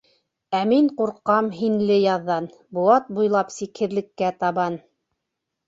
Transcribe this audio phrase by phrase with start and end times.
[0.59, 4.83] Ә мин ҡурҡам һинле яҙҙан, Быуат буйлап сикһеҙлеккә табан...